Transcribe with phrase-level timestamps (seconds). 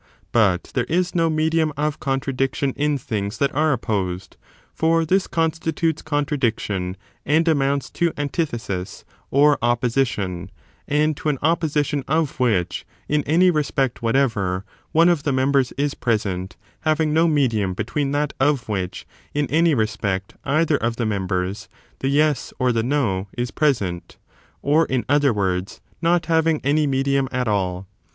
[0.31, 4.35] But there is no medium of contradiction in things that are opposed,
[4.73, 10.49] for this consti tutes contradiction, and amounts to antithesis or opposition;
[10.87, 15.93] and to an opposition of which, in any respect whatever, one of the members is
[15.93, 19.05] present, having no medium ^ between that of which,
[19.35, 24.17] in any respect, either of the members— the yes or the no— is present,
[24.63, 27.85] or, in other words, not having any medium at all.